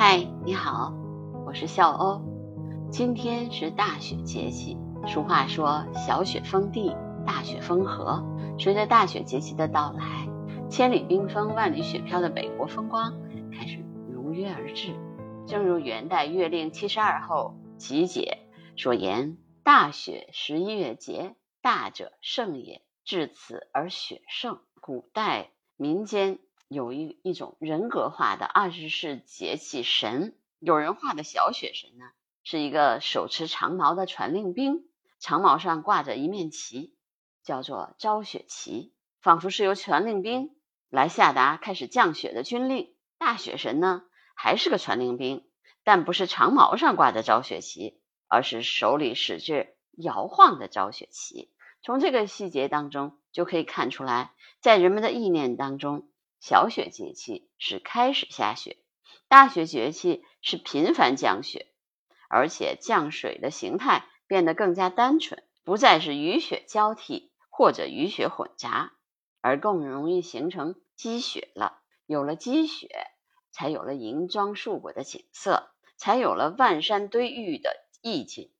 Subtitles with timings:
[0.00, 0.94] 嗨，你好，
[1.44, 2.22] 我是笑欧。
[2.88, 4.78] 今天是大雪节气，
[5.08, 8.24] 俗话说“小雪封地，大雪封河”。
[8.60, 10.28] 随着大雪节气的到来，
[10.70, 13.12] 千里冰封、万里雪飘的北国风光
[13.50, 14.94] 开始如约而至。
[15.48, 18.38] 正如元代《月令七十二候集解》
[18.80, 26.38] 所言：“大雪十一月节，大者盛也，至此而雪盛。”古代民间。
[26.68, 32.04] 有一一种人格化的二十四节气神，有人画的小雪神呢，
[32.44, 34.86] 是一个手持长矛的传令兵，
[35.18, 36.94] 长矛上挂着一面旗，
[37.42, 40.54] 叫做昭雪旗，仿佛是由传令兵
[40.90, 42.94] 来下达开始降雪的军令。
[43.16, 44.02] 大雪神呢，
[44.36, 45.48] 还是个传令兵，
[45.84, 51.50] 但不是长矛上挂着昭雪旗，而是手里使劲摇晃的昭雪旗。
[51.80, 56.10] 从这个细节当中就可以看出来，在人们的意念当中。
[56.40, 58.78] 小雪节气是开始下雪，
[59.28, 61.66] 大雪节气是频繁降雪，
[62.28, 68.92] 而且降水的形态变得更加单纯，不再是雨雪交替或者雨雪混杂，
[69.40, 71.80] 而更容易形成积雪了。
[72.06, 72.88] 有了积雪，
[73.50, 78.50] 才有了银装素裹的景色，才有了万山堆玉的意境。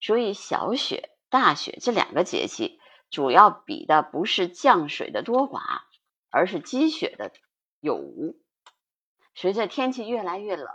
[0.00, 2.78] 所以，小雪、大雪这两个节气，
[3.10, 5.60] 主要比的不是降水的多寡。
[6.32, 7.30] 而是积雪的
[7.78, 8.34] 有无。
[9.34, 10.68] 随着天气越来越冷，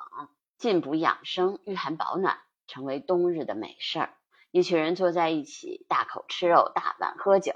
[0.58, 4.14] 进补养生、御寒保暖成为冬日的美事儿。
[4.52, 7.54] 一群人坐在一起，大口吃肉，大碗喝酒，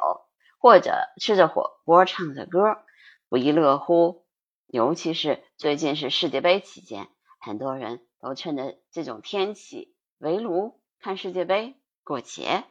[0.60, 2.84] 或者吃着火锅，唱着歌，
[3.30, 4.26] 不亦乐乎。
[4.68, 7.08] 尤其是最近是世界杯期间，
[7.40, 12.64] 很多人都趁着这种天气围炉看世界杯过节。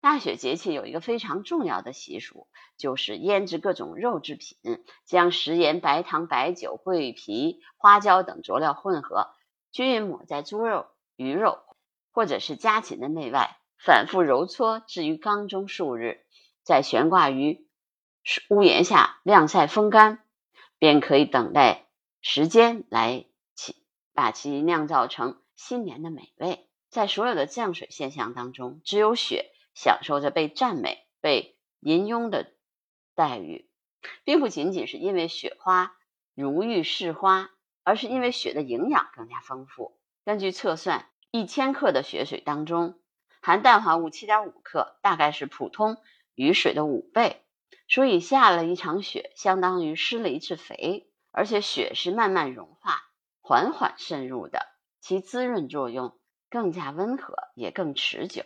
[0.00, 2.46] 大雪节气有一个非常重要的习俗，
[2.76, 4.56] 就是腌制各种肉制品，
[5.04, 9.30] 将食盐、白糖、白酒、桂皮、花椒等佐料混合，
[9.72, 11.58] 均匀抹在猪肉、鱼肉
[12.12, 16.20] 或者是家禽的内外，反复揉搓，置于缸中数日，
[16.62, 17.66] 再悬挂于
[18.50, 20.22] 屋檐下晾晒风干，
[20.78, 21.88] 便可以等待
[22.20, 23.26] 时间来
[23.56, 23.74] 起
[24.14, 26.68] 把其酿造成新年的美味。
[26.88, 29.50] 在所有的降水现象当中，只有雪。
[29.80, 32.52] 享受着被赞美、被吟咏的
[33.14, 33.70] 待遇，
[34.24, 35.96] 并不仅仅是因为雪花
[36.34, 37.50] 如玉似花，
[37.84, 39.96] 而是因为雪的营养更加丰富。
[40.24, 42.98] 根据测算，一千克的雪水当中
[43.40, 45.96] 含氮化物七点五克，大概是普通
[46.34, 47.44] 雨水的五倍。
[47.86, 51.08] 所以下了一场雪，相当于施了一次肥。
[51.30, 53.00] 而且雪是慢慢融化、
[53.40, 54.66] 缓缓渗入的，
[55.00, 56.18] 其滋润作用
[56.50, 58.42] 更加温和，也更持久。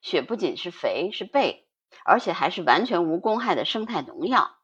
[0.00, 1.66] 雪不仅是肥是贝，
[2.04, 4.56] 而且还是完全无公害的生态农药。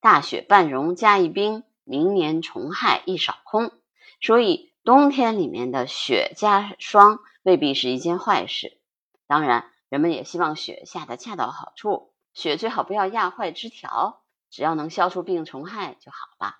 [0.00, 3.72] 大雪半融加一冰，明年虫害一扫空。
[4.20, 8.78] 所以冬天里面的雪加霜未必是一件坏事。
[9.26, 16.56] 当然，人们也希望雪下的恰到好处，雪最好不要压坏枝条，只要能消除病虫害就好了。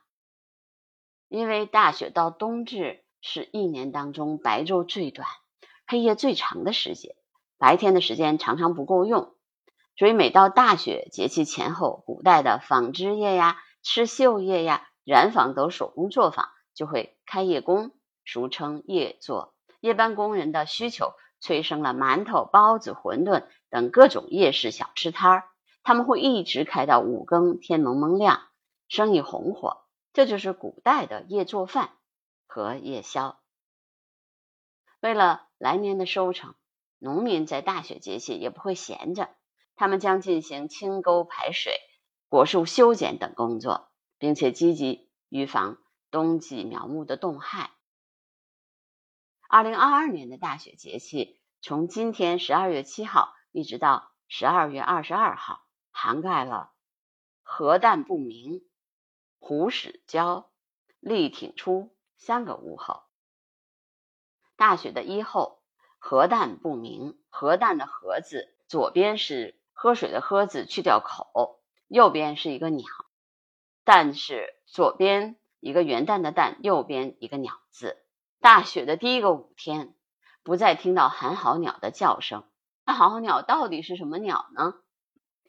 [1.29, 5.27] 因为大雪到冬至是一年当中白昼最短、
[5.87, 7.17] 黑夜最长的时节。
[7.59, 9.35] 白天的时间常常不够用，
[9.97, 17.93] 所以每到大雪节气前后，古代的纺织业呀、刺绣业呀、染坊等手工作坊就会开夜工，
[18.25, 19.55] 俗称夜作。
[19.81, 25.45] 夜班工人的需求催生了馒头、包子、馄饨等各种夜市小吃摊儿，
[25.83, 28.43] 他们会一直开到五更天蒙蒙亮，
[28.89, 29.85] 生意红火。
[30.13, 31.91] 这就是古代的夜做饭
[32.47, 33.39] 和夜宵。
[35.01, 36.55] 为了来年的收成。
[37.05, 39.29] 农民在大雪节气也不会闲着，
[39.77, 41.75] 他们将进行清沟排水、
[42.31, 45.77] 果树修剪等工作，并且积极预防
[46.11, 47.73] 冬季苗木的冻害。
[49.51, 56.73] 二零二二年的大雪节气从今天十二月七号一直到十二月二十二号，涵盖了
[57.43, 58.67] 核弹不明、
[59.39, 60.51] 虎始交、
[61.01, 63.03] 力挺初三个物候。
[64.57, 65.63] 大雪的一候。
[66.07, 72.85] 核弹不明，核弹的核字左边是喝水的喝字去掉口，右边是一个鸟，
[73.85, 77.97] 蛋是左边一个元旦的蛋，右边一个鸟字。
[78.39, 79.95] 大雪的第一个五天，
[80.43, 82.45] 不再听到寒号鸟的叫声。
[82.85, 84.75] 那寒号鸟到底是什么鸟呢？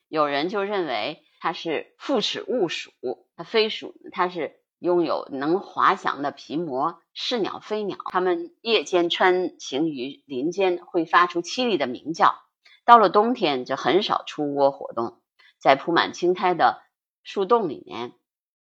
[0.08, 2.92] 有人就认为它是复齿鼯鼠，
[3.36, 4.58] 它飞鼠，它是。
[4.86, 7.98] 拥有能滑翔的皮膜，是鸟飞鸟。
[8.06, 12.42] 它们夜间穿行于林间，会发出凄厉的鸣叫。
[12.86, 15.20] 到了冬天，就很少出窝活动，
[15.58, 16.84] 在铺满青苔的
[17.24, 18.14] 树洞里面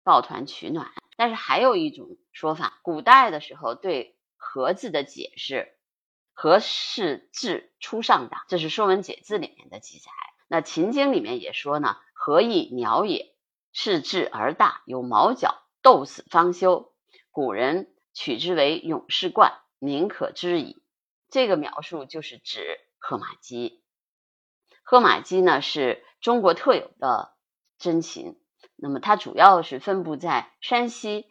[0.03, 0.91] 抱团取暖。
[1.18, 5.75] 但是还有一种说法，古代的时候对“和”字的解释
[6.33, 10.12] ，“和”是至初上党，这是《说文解字》里面的记载。
[10.47, 13.33] 那《秦经》里面也说呢，“和”亦鸟也，
[13.71, 16.94] 是至而大，有毛角，斗死方休。
[17.31, 20.83] 古人取之为勇士冠，名可知矣。
[21.30, 23.81] 这个描述就是指褐马鸡。
[24.83, 27.33] 褐马鸡呢，是中国特有的
[27.78, 28.38] 珍禽。
[28.75, 31.28] 那么它主要是分布在山西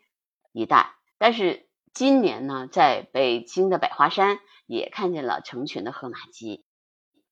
[0.53, 6.65] 一带，但是今年呢，在北京的百花山也看见了成群的褐马鸡。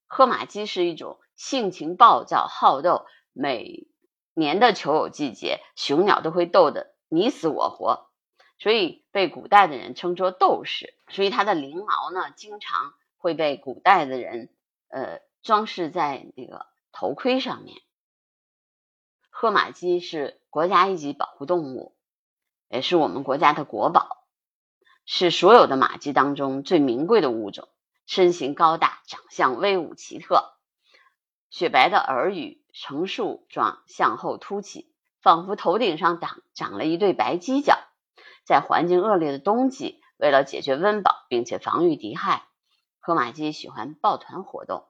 [0.07, 3.89] 褐马鸡是一种性情暴躁、好斗，每
[4.35, 8.11] 年的求偶季节，雄鸟都会斗得你死我活，
[8.59, 10.95] 所以被古代的人称作斗士。
[11.09, 14.51] 所以它的翎毛呢，经常会被古代的人
[14.89, 17.81] 呃装饰在那个头盔上面。
[19.31, 21.95] 褐马鸡是国家一级保护动物，
[22.69, 24.27] 也是我们国家的国宝，
[25.07, 27.69] 是所有的马鸡当中最名贵的物种。
[28.07, 30.55] 身形高大，长相威武奇特，
[31.51, 34.91] 雪白的耳羽呈竖状向后凸起，
[35.21, 37.79] 仿佛头顶上长长了一对白犄角。
[38.45, 42.47] 在环境恶劣的冬季，为了解决温饱并且防御敌害，
[42.99, 44.89] 河马鸡喜欢抱团活动。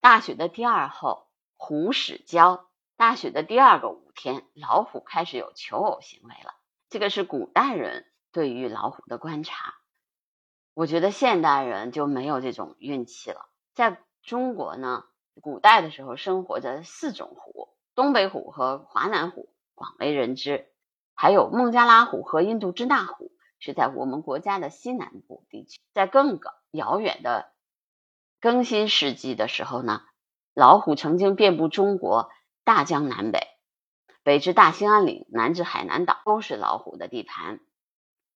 [0.00, 1.28] 大雪的第二后。
[1.62, 6.54] 虎始交，大雪的第二个五天，老虎开始有求偶行为了。
[6.88, 9.74] 这个是古代人对于老虎的观察。
[10.72, 13.50] 我觉得现代人就没有这种运气了。
[13.74, 15.04] 在中国呢，
[15.40, 20.68] 古代的时候生活着四种虎：东北虎和华南虎广为人知，
[21.14, 25.80] 还有孟加拉虎和印度支那虎是在我们国家的西南部地区。
[25.92, 27.52] 在更个遥远的
[28.40, 30.02] 更新世纪的时候呢。
[30.52, 32.28] 老虎曾经遍布中国
[32.64, 33.46] 大江南北，
[34.24, 37.60] 北至大兴安岭，南至海南岛，都是老虎的地盘。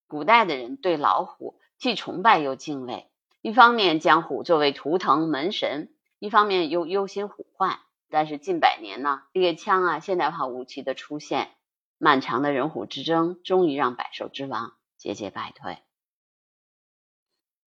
[0.06, 3.10] 古代的人对老虎既崇拜又敬畏，
[3.42, 7.80] 一方面将虎作为图腾门神，一方面又忧心虎患。
[8.10, 11.50] 但是近百年呢，猎枪啊，现代化武器的出现，
[11.98, 15.78] 漫长的人虎之争，终于让百兽之王节节败退。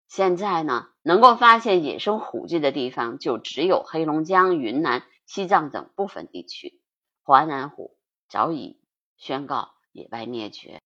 [0.07, 6.81] 现在呢，能够发现野生虎迹的地方就只有黑龙江、云南、西藏等部分地区。
[7.23, 7.97] 华南虎
[8.29, 8.79] 早已
[9.17, 10.83] 宣告野外灭绝。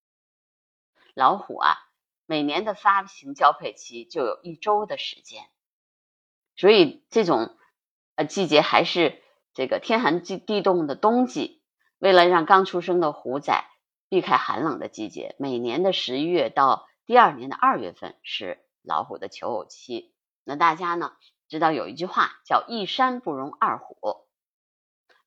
[1.15, 1.75] 老虎啊，
[2.27, 5.43] 每年的发情交配期就有一周的时间，
[6.59, 7.57] 所以这种
[8.17, 9.23] 呃季节还是
[9.55, 11.63] 这个天寒地地冻的冬季。
[11.99, 13.65] 为了让刚出生的虎崽
[14.11, 18.63] 避开寒冷的季节，每年的十一月到第二年的二月份是。
[18.85, 20.15] 老虎的求偶期，
[20.45, 21.13] 那大家呢
[21.47, 24.25] 知道有一句话叫“一山不容二虎”，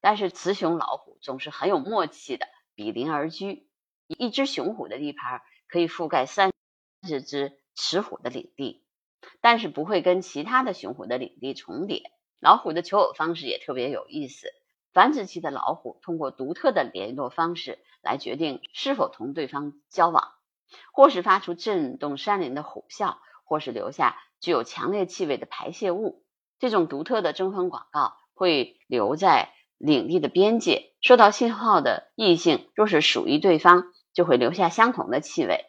[0.01, 3.69] 但是雌雄老虎总是很有默契的比邻而居。
[4.07, 6.51] 一只雄虎的地盘可以覆盖三
[7.07, 8.83] 十只雌虎的领地，
[9.41, 12.03] 但是不会跟其他的雄虎的领地重叠。
[12.39, 14.47] 老虎的求偶方式也特别有意思，
[14.93, 20.31] 繁殖期的老虎通过独特的联络方式来决定是否同对方交往，
[20.93, 23.17] 或是发出震动山林的虎啸。
[23.43, 26.23] 或是留下具有强烈气味的排泄物，
[26.57, 30.93] 这种独特的征婚广告会留在领地的边界。
[31.01, 35.65] 收到信号的异性若是属于对方，就会留下相同的气味。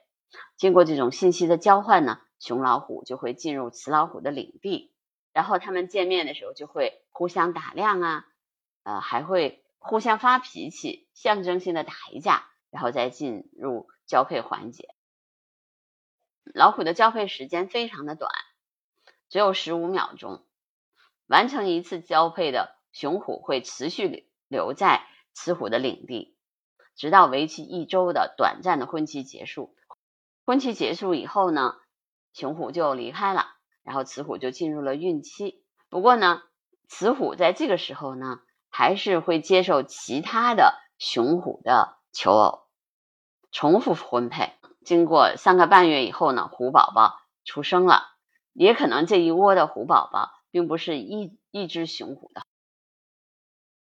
[0.57, 4.93] 经过这种信息的交换呢，雄老虎就会进入雌老虎的领地，
[5.33, 8.27] 然后他们见面的时候就会互相打量啊，
[8.83, 14.89] 呃，还会互相发脾气，象征性的打一架，然后再进入交配环节。
[16.53, 18.33] 老虎的交配时间非常的短，
[19.29, 20.45] 只有十五秒钟。
[21.29, 26.37] 完成一次交配的雄虎会持续留在雌虎的领地，
[26.97, 29.77] 直到为期一周的短暂的婚期结束。
[30.45, 31.77] 婚期结束以后呢，
[32.33, 33.47] 雄虎就离开了，
[33.83, 35.65] 然后雌虎就进入了孕期。
[35.89, 36.43] 不过呢，
[36.89, 42.63] 雌虎在这个时候呢，还是会接受其他的雄虎的求偶，
[43.51, 44.53] 重复婚配。
[44.85, 48.03] 经过三个半月以后呢，虎宝宝出生了，
[48.53, 52.43] 也可能这一窝的虎宝宝并不是一一只雄虎的。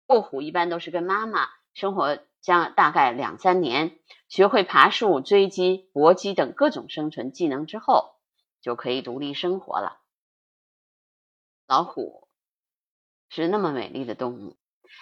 [0.09, 8.14] 幼虎一般都是跟妈妈生活将大概两三年，学会爬树、追击、搏击等各种生存技能之后，
[8.62, 10.00] 就可以独立生活了。
[11.66, 12.28] 老虎
[13.28, 14.57] 是那么美丽的动物，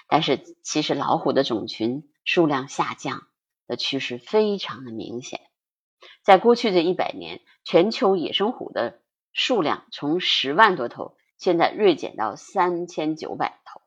[0.09, 3.27] 但是其实老虎的种群数量下降
[3.67, 5.41] 的趋势非常的明显。
[6.23, 9.01] 在过去的一百年，全球野生虎的
[9.33, 13.81] 数量从十万多头，现在锐减到三千九百头。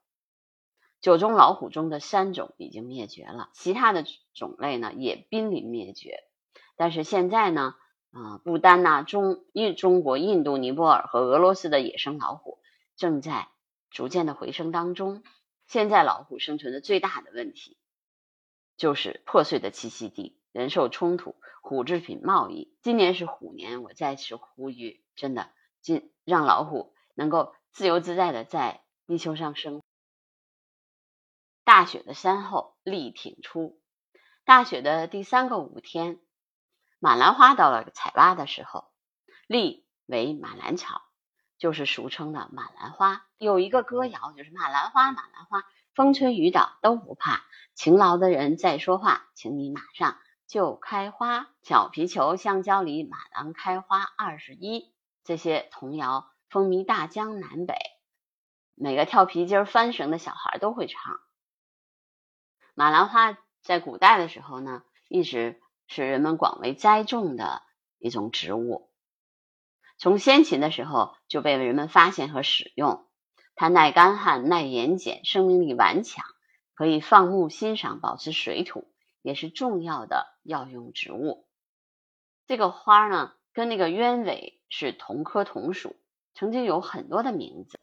[1.00, 6.24] 九中老虎中的三种已经灭绝了，其他的种类呢也濒临灭绝。
[6.76, 7.76] 但是现在呢，
[8.14, 12.60] 啊，不丹呐、中印、中国、印度、尼泊尔和俄罗斯的野生老虎
[12.96, 13.50] 正在
[13.90, 15.24] 逐渐的回升当中。
[15.66, 17.76] 现在老虎生存的最大的问题
[18.78, 22.76] 就是破碎的栖息地、人兽冲突、虎制品贸易。
[22.84, 25.50] 今年是虎年，我再次呼吁，真的，
[25.82, 29.82] 今让老虎能够自由自在的在地球上生。
[31.64, 33.80] 大雪的山后，力挺出。
[34.44, 36.20] 大雪的第三个五天。
[37.04, 38.86] 马兰花到了采挖的时候，
[39.46, 41.02] 立为马兰草，
[41.58, 43.26] 就是俗称的马兰花。
[43.38, 47.44] 有一个歌谣，就是马兰花，马兰花，风吹雨打都不怕。
[47.74, 50.18] 勤劳的人在说话，请你马上
[50.48, 51.50] 就开花。
[51.62, 54.96] 小皮球，香蕉里马兰开花二十一。
[55.26, 57.76] 这些童谣风靡大江南北，
[58.76, 61.20] 每个跳皮筋、翻绳的小孩都会唱。
[62.74, 65.60] 马兰花在古代的时候呢，一直。
[65.94, 67.62] 是人们广为栽种的
[68.00, 68.90] 一种植物，
[70.00, 73.06] 从先秦的时候就被人们发现和使用。
[73.54, 76.26] 它耐干旱、耐盐碱，生命力顽强，
[76.74, 81.46] 可以放牧、欣赏、保持水土，也是重要的药用植物。
[82.48, 85.96] 这个花呢，跟那个鸢尾是同科同属，
[86.34, 87.80] 曾经有很多的名字。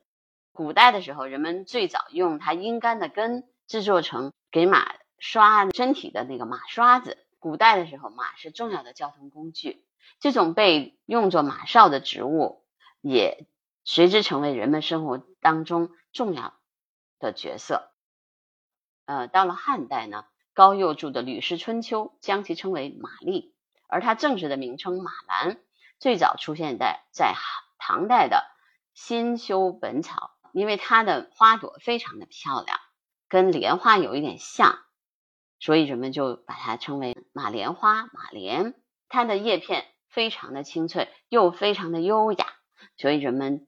[0.51, 7.17] 古代的时候，人们最早用它阴干的根制作成给马刷身体的那个马刷子。
[7.41, 9.85] 古代的时候，马是重要的交通工具。
[10.21, 12.63] 这种被用作马哨的植物，
[13.01, 13.47] 也
[13.85, 16.55] 随之成为人们生活当中重要
[17.19, 17.91] 的角色。
[19.07, 23.55] 呃，到了汉代呢，高诱著的《吕氏春秋》将其称为马栗，
[23.89, 25.59] 而它正式的名称马兰，
[25.99, 27.35] 最早出现在在
[27.79, 28.37] 唐代的
[28.95, 32.79] 《新修本草》，因为它的花朵非常的漂亮，
[33.29, 34.79] 跟莲花有一点像。
[35.61, 38.75] 所以人们就把它称为马莲花、马莲。
[39.13, 42.47] 它的叶片非常的清脆，又非常的优雅，
[42.97, 43.67] 所以人们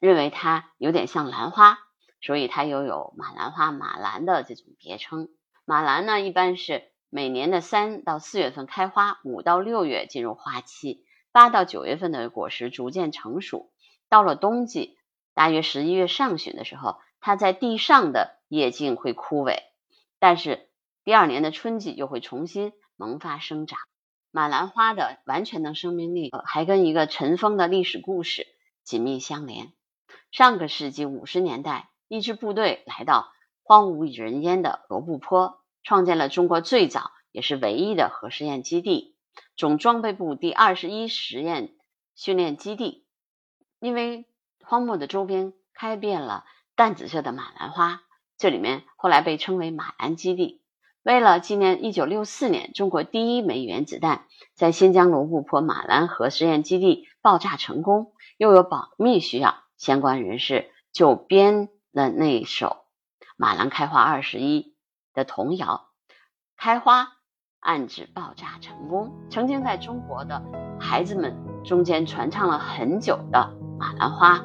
[0.00, 1.78] 认为它有点像兰花，
[2.20, 5.30] 所以它又有马兰花、马兰的这种别称。
[5.64, 13.72] 马兰呢，一般是每年的三到四月份开花，五到六月进入花期，八到九月份的果实逐渐成熟。
[14.10, 14.98] 到了冬季，
[15.32, 19.56] 大约十一月上旬的时候，它在地上的叶茎会枯萎，
[20.18, 20.68] 但是。
[21.04, 23.78] 第二年的春季又会重新萌发生长。
[24.30, 28.46] 马兰花的完全的生命力，还跟一个尘封的历史故事
[28.82, 29.72] 紧密相连。
[30.30, 33.32] 上个世纪五十年代，一支部队来到
[33.62, 39.16] 荒无人烟的罗布泊，创建了中国最早也是唯一的核试验基地——
[39.56, 41.74] 总装备部第二十一实验
[42.14, 43.04] 训练基地。
[43.80, 44.26] 因为
[44.64, 46.44] 荒漠的周边开遍了
[46.76, 48.02] 淡紫色的马兰花，
[48.38, 50.61] 这里面后来被称为马兰基地。
[51.02, 62.66] 为了纪念一九六四年中国第一枚原子弹在新疆罗布泊马兰核实验基地爆炸成功，又有保密需要，相关人士就编了那首
[63.36, 64.60] 《马兰开花二十一》
[65.12, 65.88] 的童谣
[66.56, 67.08] ：“开花
[67.58, 70.40] 暗指爆炸成功。”曾经在中国的
[70.78, 74.44] 孩子们中间传唱了很久的马兰花，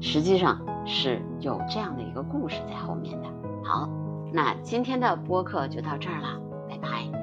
[0.00, 3.28] 实际上是有这样的一个故事在后面的。
[3.62, 4.01] 好。
[4.32, 7.21] 那今天的播客就到这儿了，拜拜。